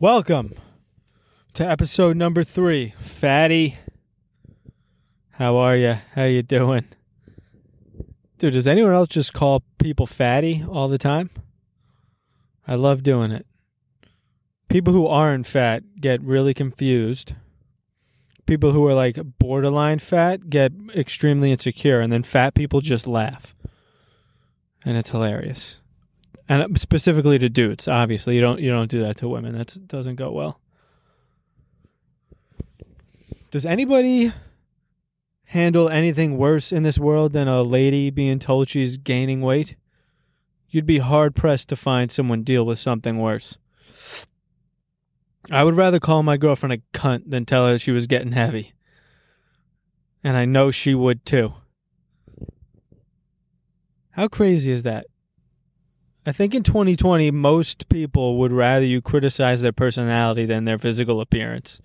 [0.00, 0.54] Welcome
[1.52, 3.78] to episode number three, Fatty.
[5.30, 5.98] How are you?
[6.16, 6.86] How you doing,
[8.38, 8.54] dude?
[8.54, 11.30] Does anyone else just call people fatty all the time?
[12.66, 13.46] I love doing it.
[14.68, 17.34] People who aren't fat get really confused.
[18.46, 23.54] People who are like borderline fat get extremely insecure, and then fat people just laugh,
[24.84, 25.78] and it's hilarious
[26.48, 27.88] and specifically to dudes.
[27.88, 29.56] Obviously, you don't you don't do that to women.
[29.56, 30.60] That doesn't go well.
[33.50, 34.32] Does anybody
[35.44, 39.76] handle anything worse in this world than a lady being told she's gaining weight?
[40.68, 43.56] You'd be hard pressed to find someone deal with something worse.
[45.50, 48.72] I would rather call my girlfriend a cunt than tell her she was getting heavy.
[50.24, 51.54] And I know she would too.
[54.12, 55.06] How crazy is that?
[56.26, 61.20] I think in 2020, most people would rather you criticize their personality than their physical
[61.20, 61.82] appearance.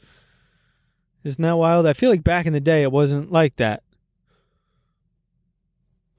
[1.23, 1.86] Isn't that wild?
[1.86, 3.83] I feel like back in the day, it wasn't like that.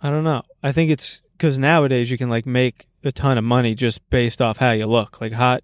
[0.03, 0.43] I don't know.
[0.63, 4.43] I think it's because nowadays you can like make a ton of money just based
[4.43, 5.21] off how you look.
[5.21, 5.63] Like hot,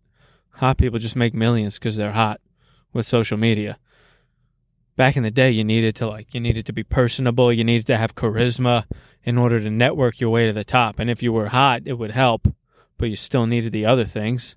[0.53, 2.41] hot people just make millions because they're hot
[2.93, 3.79] with social media.
[4.97, 7.53] Back in the day, you needed to like you needed to be personable.
[7.53, 8.85] You needed to have charisma
[9.23, 10.99] in order to network your way to the top.
[10.99, 12.49] And if you were hot, it would help,
[12.97, 14.57] but you still needed the other things.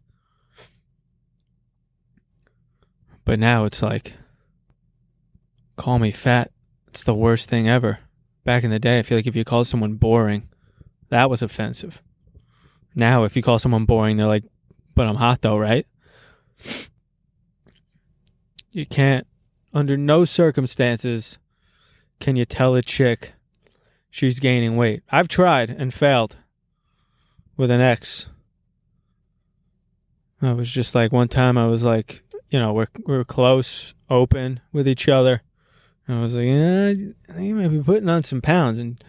[3.26, 4.16] But now it's like,
[5.76, 6.52] call me fat.
[6.88, 8.00] It's the worst thing ever.
[8.44, 10.48] Back in the day, I feel like if you called someone boring,
[11.10, 12.02] that was offensive.
[12.96, 14.46] Now, if you call someone boring, they're like,
[14.96, 15.86] but I'm hot though, right?
[18.72, 19.28] You can't,
[19.74, 21.38] under no circumstances,
[22.20, 23.34] can you tell a chick
[24.10, 25.04] she's gaining weight.
[25.10, 26.38] I've tried and failed
[27.58, 28.28] with an ex.
[30.42, 34.62] I was just like one time I was like, you know, we're we're close, open
[34.72, 35.42] with each other.
[36.08, 36.94] And I was like, yeah,
[37.30, 39.04] I think you might be putting on some pounds and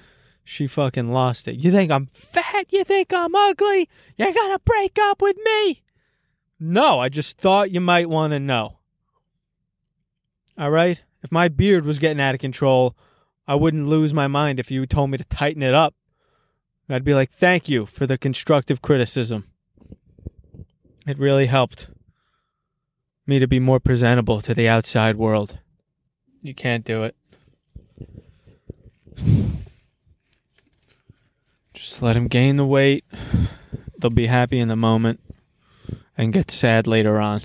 [0.45, 1.57] she fucking lost it.
[1.57, 2.73] You think I'm fat?
[2.73, 3.89] You think I'm ugly?
[4.17, 5.83] You're gonna break up with me?
[6.59, 8.80] No, I just thought you might want to know.
[10.61, 11.03] All right?
[11.23, 12.95] If my beard was getting out of control,
[13.49, 15.95] I wouldn't lose my mind if you told me to tighten it up.
[16.87, 19.47] I'd be like, thank you for the constructive criticism.
[21.07, 21.87] It really helped
[23.27, 25.59] me to be more presentable to the outside world.
[26.43, 27.17] You can't do it.
[31.73, 33.05] Just let him gain the weight.
[33.99, 35.21] They'll be happy in the moment
[36.19, 37.43] and get sad later on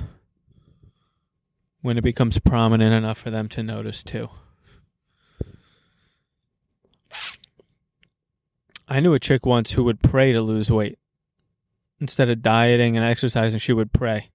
[1.86, 4.28] when it becomes prominent enough for them to notice too.
[8.88, 10.98] I knew a chick once who would pray to lose weight.
[12.00, 14.32] Instead of dieting and exercising, she would pray.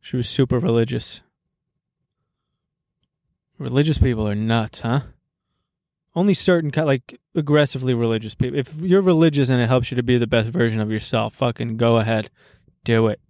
[0.00, 1.20] She was super religious.
[3.58, 5.00] Religious people are nuts, huh?
[6.14, 8.58] Only certain kind, like aggressively religious people.
[8.58, 11.76] If you're religious and it helps you to be the best version of yourself, fucking
[11.76, 12.30] go ahead,
[12.82, 13.20] do it.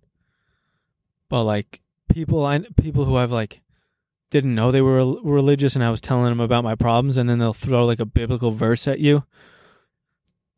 [1.28, 1.80] But like
[2.12, 3.60] people, I people who I've like
[4.30, 7.38] didn't know they were religious, and I was telling them about my problems, and then
[7.38, 9.24] they'll throw like a biblical verse at you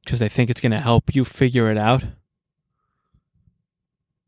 [0.05, 2.05] because they think it's going to help you figure it out.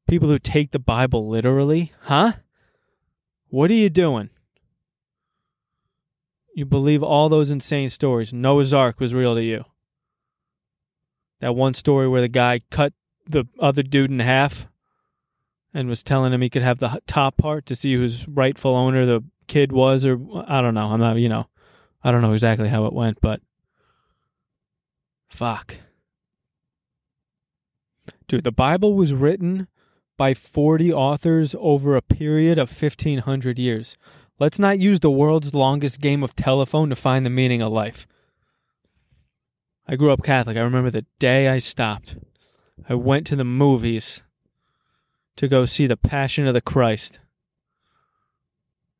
[0.06, 2.32] People who take the Bible literally, huh?
[3.48, 4.30] What are you doing?
[6.54, 8.32] You believe all those insane stories.
[8.32, 9.64] Noah's Ark was real to you.
[11.40, 12.92] That one story where the guy cut
[13.26, 14.68] the other dude in half
[15.72, 19.06] and was telling him he could have the top part to see whose rightful owner
[19.06, 20.88] the kid was, or I don't know.
[20.88, 21.46] I'm not, you know,
[22.02, 23.40] I don't know exactly how it went, but
[25.30, 25.76] Fuck.
[28.28, 29.68] Dude, the Bible was written
[30.18, 33.96] by 40 authors over a period of 1500 years.
[34.38, 38.06] Let's not use the world's longest game of telephone to find the meaning of life.
[39.86, 40.56] I grew up Catholic.
[40.56, 42.16] I remember the day I stopped.
[42.88, 44.22] I went to the movies
[45.36, 47.20] to go see The Passion of the Christ.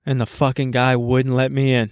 [0.06, 1.91] And the fucking guy wouldn't let me in.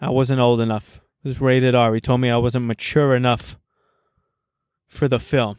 [0.00, 1.00] I wasn't old enough.
[1.22, 1.94] It was rated R.
[1.94, 3.56] He told me I wasn't mature enough
[4.88, 5.58] for the film.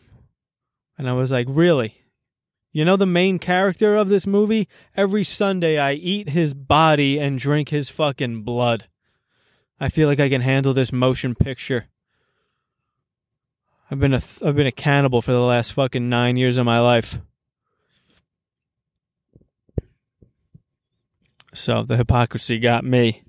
[0.97, 2.03] And I was like, really?
[2.71, 4.67] You know the main character of this movie?
[4.97, 8.87] Every Sunday I eat his body and drink his fucking blood.
[9.79, 11.85] I feel like I can handle this motion picture.
[13.93, 16.65] I've been a th- I've been a cannibal for the last fucking 9 years of
[16.65, 17.19] my life.
[21.53, 23.21] So the hypocrisy got me.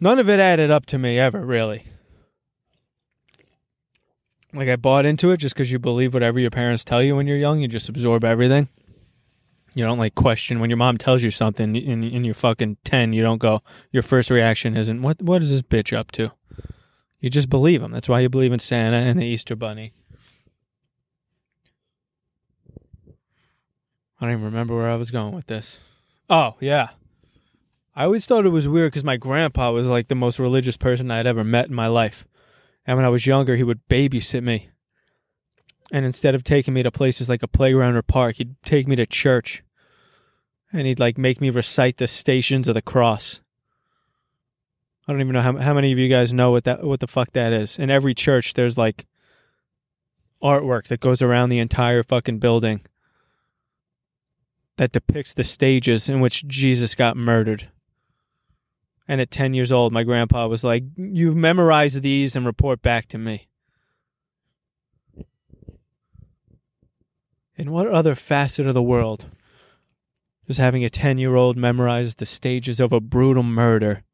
[0.00, 1.88] None of it added up to me ever, really.
[4.54, 7.26] Like I bought into it just because you believe whatever your parents tell you when
[7.26, 7.58] you're young.
[7.58, 8.68] You just absorb everything.
[9.74, 13.12] You don't like question when your mom tells you something and, and you're fucking ten.
[13.12, 13.64] You don't go.
[13.90, 16.30] Your first reaction isn't what What is this bitch up to?
[17.20, 17.92] You just believe them.
[17.92, 19.92] That's why you believe in Santa and the Easter Bunny.
[24.20, 25.80] I don't even remember where I was going with this.
[26.28, 26.88] Oh yeah,
[27.98, 31.10] I always thought it was weird because my grandpa was like the most religious person
[31.10, 32.28] I'd ever met in my life.
[32.86, 34.68] And when I was younger, he would babysit me.
[35.90, 38.94] And instead of taking me to places like a playground or park, he'd take me
[38.94, 39.64] to church.
[40.72, 43.40] And he'd like make me recite the stations of the cross.
[45.08, 47.06] I don't even know how how many of you guys know what that what the
[47.06, 47.78] fuck that is.
[47.78, 49.06] In every church there's like
[50.42, 52.82] artwork that goes around the entire fucking building
[54.76, 57.68] that depicts the stages in which Jesus got murdered.
[59.08, 63.08] And at 10 years old, my grandpa was like, You memorize these and report back
[63.08, 63.48] to me.
[67.56, 69.26] In what other facet of the world
[70.46, 74.04] does having a 10 year old memorize the stages of a brutal murder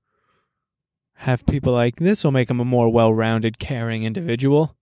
[1.14, 4.76] have people like this will make him a more well rounded, caring individual?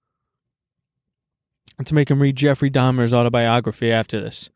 [1.79, 4.51] Let's make him read Jeffrey Dahmer's autobiography after this.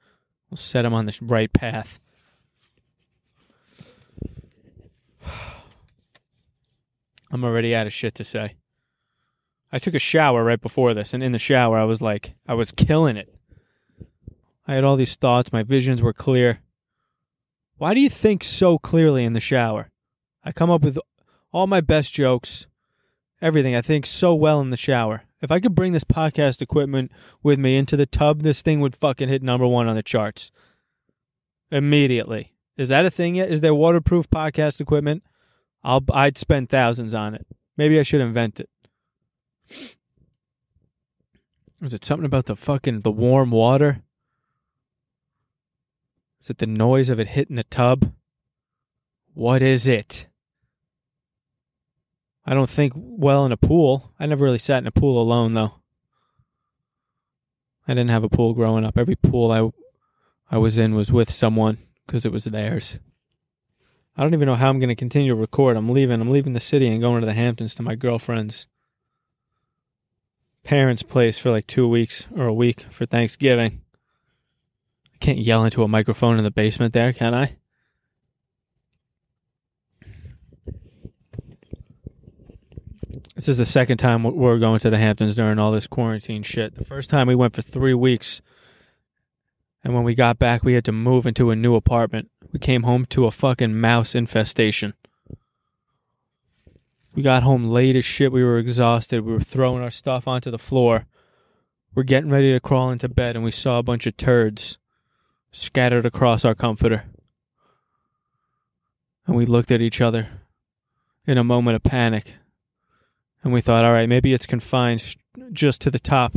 [0.50, 1.99] We'll set him on the right path.
[7.31, 8.55] I'm already out of shit to say.
[9.73, 12.55] I took a shower right before this, and in the shower, I was like, I
[12.55, 13.34] was killing it.
[14.67, 16.61] I had all these thoughts, my visions were clear.
[17.76, 19.90] Why do you think so clearly in the shower?
[20.44, 20.99] I come up with
[21.56, 22.67] all my best jokes,
[23.41, 23.75] everything.
[23.75, 25.23] I think so well in the shower.
[25.41, 27.11] If I could bring this podcast equipment
[27.43, 30.50] with me into the tub, this thing would fucking hit number one on the charts
[31.70, 32.53] immediately.
[32.76, 33.50] Is that a thing yet?
[33.50, 35.23] Is there waterproof podcast equipment?
[35.82, 37.47] I'll I'd spend thousands on it.
[37.79, 38.69] Maybe I should invent it.
[41.81, 44.02] Is it something about the fucking the warm water?
[46.43, 48.12] Is it the noise of it hitting the tub?
[49.32, 50.26] What is it?
[52.46, 54.12] I don't think well in a pool.
[54.20, 55.75] I never really sat in a pool alone though.
[57.88, 58.96] I didn't have a pool growing up.
[58.96, 59.70] Every pool I
[60.54, 63.00] I was in was with someone because it was theirs.
[64.16, 65.76] I don't even know how I'm going to continue to record.
[65.76, 66.20] I'm leaving.
[66.20, 68.66] I'm leaving the city and going to the Hamptons to my girlfriend's
[70.62, 73.82] parents' place for like 2 weeks or a week for Thanksgiving.
[75.14, 77.56] I can't yell into a microphone in the basement there, can I?
[83.37, 86.75] This is the second time we're going to the Hamptons during all this quarantine shit.
[86.75, 88.41] The first time we went for three weeks,
[89.85, 92.31] and when we got back, we had to move into a new apartment.
[92.50, 94.94] We came home to a fucking mouse infestation.
[97.15, 98.33] We got home late as shit.
[98.33, 99.21] We were exhausted.
[99.21, 101.05] We were throwing our stuff onto the floor.
[101.94, 104.79] We're getting ready to crawl into bed, and we saw a bunch of turds
[105.53, 107.05] scattered across our comforter.
[109.27, 110.29] And we looked at each other
[111.27, 112.37] in a moment of panic
[113.46, 115.14] and we thought, all right, maybe it's confined
[115.52, 116.34] just to the top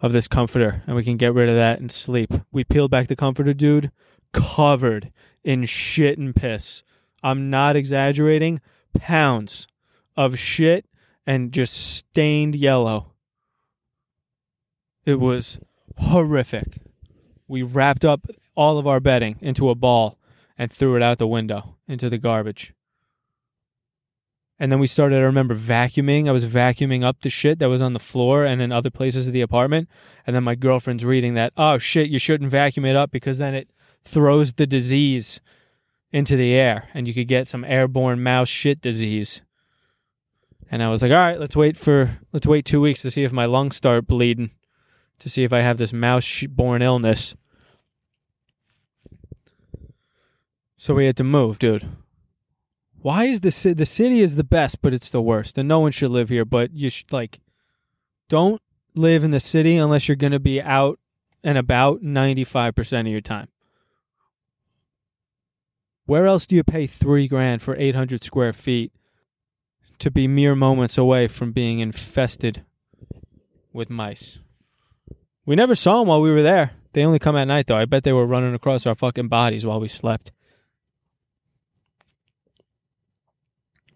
[0.00, 2.32] of this comforter, and we can get rid of that and sleep.
[2.50, 3.92] We peeled back the comforter, dude,
[4.32, 5.12] covered
[5.44, 6.82] in shit and piss.
[7.22, 8.60] I'm not exaggerating.
[8.98, 9.68] Pounds
[10.16, 10.84] of shit
[11.24, 13.12] and just stained yellow.
[15.06, 15.58] It was
[15.96, 16.80] horrific.
[17.46, 18.26] We wrapped up
[18.56, 20.18] all of our bedding into a ball
[20.58, 22.74] and threw it out the window into the garbage.
[24.58, 26.28] And then we started, I remember vacuuming.
[26.28, 29.28] I was vacuuming up the shit that was on the floor and in other places
[29.28, 29.88] of the apartment.
[30.26, 33.54] And then my girlfriend's reading that, oh shit, you shouldn't vacuum it up because then
[33.54, 33.70] it
[34.02, 35.40] throws the disease
[36.10, 39.42] into the air and you could get some airborne mouse shit disease.
[40.70, 43.22] And I was like, all right, let's wait for, let's wait two weeks to see
[43.22, 44.50] if my lungs start bleeding,
[45.20, 47.36] to see if I have this mouse borne illness.
[50.76, 51.88] So we had to move, dude
[53.08, 55.80] why is the city the city is the best but it's the worst and no
[55.80, 57.40] one should live here but you should like
[58.28, 58.60] don't
[58.94, 60.98] live in the city unless you're going to be out
[61.42, 63.48] and about 95% of your time.
[66.04, 68.92] Where else do you pay 3 grand for 800 square feet
[69.98, 72.64] to be mere moments away from being infested
[73.72, 74.38] with mice?
[75.46, 76.72] We never saw them while we were there.
[76.92, 77.76] They only come at night though.
[77.76, 80.32] I bet they were running across our fucking bodies while we slept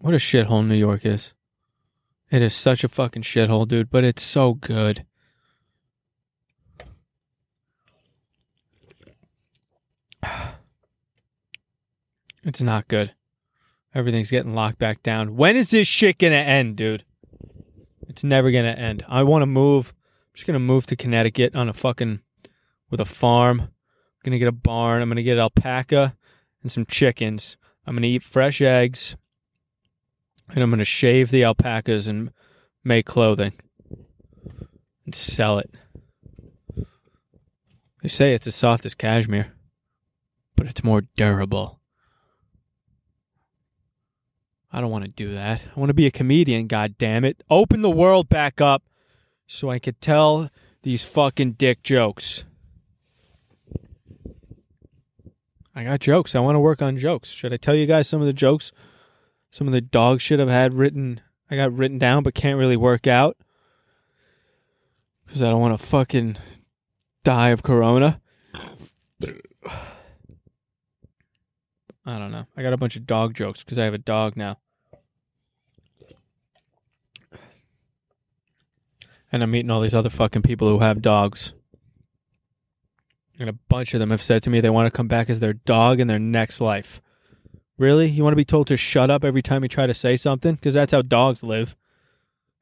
[0.03, 1.33] What a shithole New York is.
[2.29, 5.05] It is such a fucking shithole, dude, but it's so good.
[12.45, 13.13] It's not good.
[13.95, 15.37] Everything's getting locked back down.
[15.37, 17.05] When is this shit gonna end, dude?
[18.09, 19.05] It's never going to end.
[19.07, 19.93] I want to move.
[19.95, 22.19] I'm just going to move to Connecticut on a fucking
[22.89, 23.61] with a farm.
[23.61, 23.69] I'm
[24.25, 25.01] going to get a barn.
[25.01, 26.17] I'm going to get alpaca
[26.61, 27.55] and some chickens.
[27.87, 29.15] I'm going to eat fresh eggs.
[30.53, 32.31] And I'm going to shave the alpacas and
[32.83, 33.53] make clothing
[35.05, 35.71] and sell it.
[38.01, 39.53] They say it's as soft as cashmere,
[40.55, 41.79] but it's more durable.
[44.71, 45.63] I don't want to do that.
[45.75, 47.43] I want to be a comedian, god damn it.
[47.49, 48.83] Open the world back up
[49.47, 50.49] so I could tell
[50.81, 52.43] these fucking dick jokes.
[55.75, 56.35] I got jokes.
[56.35, 57.29] I want to work on jokes.
[57.29, 58.71] Should I tell you guys some of the jokes?
[59.53, 62.75] Some of the dog shit I've had written I got written down but can't really
[62.75, 63.37] work out
[65.27, 66.37] cuz I don't want to fucking
[67.23, 68.19] die of corona.
[72.03, 72.47] I don't know.
[72.57, 74.57] I got a bunch of dog jokes cuz I have a dog now.
[79.31, 81.53] And I'm meeting all these other fucking people who have dogs.
[83.37, 85.41] And a bunch of them have said to me they want to come back as
[85.41, 87.03] their dog in their next life.
[87.77, 88.07] Really?
[88.07, 90.55] You want to be told to shut up every time you try to say something?
[90.55, 91.75] Because that's how dogs live.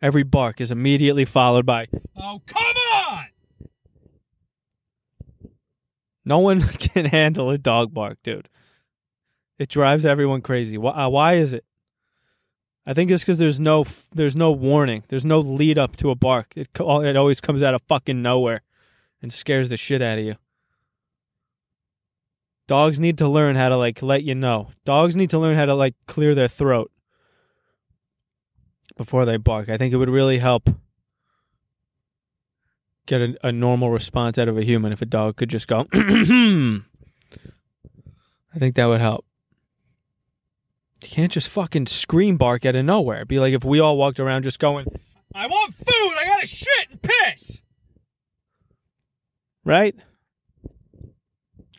[0.01, 1.87] Every bark is immediately followed by,
[2.17, 3.25] Oh, come on!
[6.25, 8.49] No one can handle a dog bark, dude.
[9.59, 10.77] It drives everyone crazy.
[10.77, 11.65] Why, uh, why is it?
[12.85, 15.03] I think it's because there's no there's no warning.
[15.09, 16.53] There's no lead up to a bark.
[16.55, 18.61] It it always comes out of fucking nowhere,
[19.21, 20.35] and scares the shit out of you.
[22.71, 24.69] Dogs need to learn how to like let you know.
[24.85, 26.89] Dogs need to learn how to like clear their throat
[28.95, 29.67] before they bark.
[29.67, 30.69] I think it would really help
[33.07, 35.85] get a, a normal response out of a human if a dog could just go.
[35.93, 36.83] I
[38.57, 39.25] think that would help.
[41.03, 43.17] You can't just fucking scream bark out of nowhere.
[43.17, 44.85] It'd be like if we all walked around just going,
[45.35, 47.63] I want food, I gotta shit and piss.
[49.65, 49.93] Right?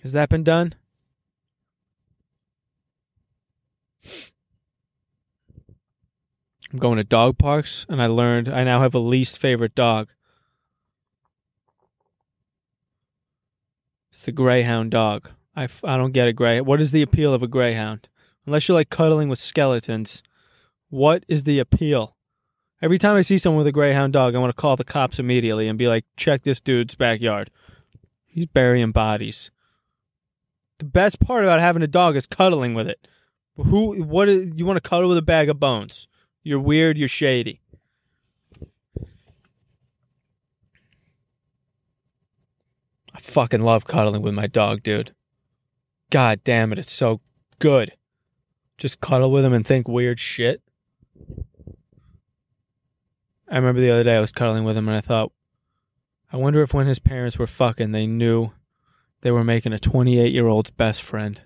[0.02, 0.74] Has that been done?
[6.72, 10.08] I'm going to dog parks and I learned I now have a least favorite dog.
[14.10, 15.30] It's the greyhound dog.
[15.54, 16.60] I, I don't get a gray.
[16.60, 18.08] What is the appeal of a greyhound?
[18.46, 20.22] unless you're like cuddling with skeletons.
[20.88, 22.16] What is the appeal?
[22.80, 25.18] Every time I see someone with a greyhound dog, I want to call the cops
[25.18, 27.50] immediately and be like, check this dude's backyard.
[28.26, 29.50] He's burying bodies.
[30.78, 33.06] The best part about having a dog is cuddling with it.
[33.56, 36.08] Who what is, you want to cuddle with a bag of bones?
[36.42, 37.60] You're weird, you're shady.
[43.14, 45.14] I fucking love cuddling with my dog, dude.
[46.10, 47.20] God damn it, it's so
[47.58, 47.92] good
[48.82, 50.60] just cuddle with him and think weird shit.
[53.48, 55.30] I remember the other day I was cuddling with him and I thought,
[56.32, 58.50] I wonder if when his parents were fucking, they knew
[59.20, 61.42] they were making a 28 year old's best friend.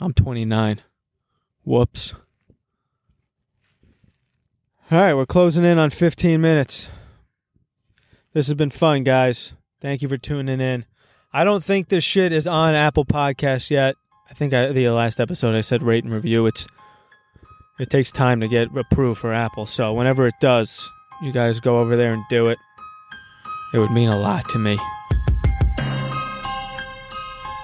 [0.00, 0.80] I'm 29.
[1.62, 2.14] Whoops.
[4.92, 6.88] All right, we're closing in on 15 minutes.
[8.32, 9.54] This has been fun, guys.
[9.80, 10.84] Thank you for tuning in.
[11.32, 13.94] I don't think this shit is on Apple Podcasts yet.
[14.28, 16.44] I think I, the last episode I said rate and review.
[16.46, 16.66] It's
[17.78, 19.64] it takes time to get approved for Apple.
[19.64, 20.90] So whenever it does,
[21.22, 22.58] you guys go over there and do it.
[23.72, 24.76] It would mean a lot to me.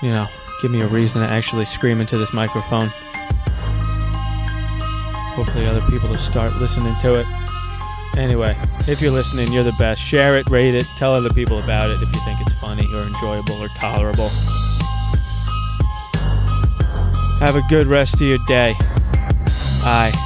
[0.01, 0.27] You know,
[0.63, 2.87] give me a reason to actually scream into this microphone.
[5.37, 7.27] Hopefully, other people will start listening to it.
[8.17, 8.57] Anyway,
[8.89, 10.01] if you're listening, you're the best.
[10.01, 13.03] Share it, rate it, tell other people about it if you think it's funny or
[13.03, 14.31] enjoyable or tolerable.
[17.39, 18.75] Have a good rest of your day.
[19.85, 20.26] Bye.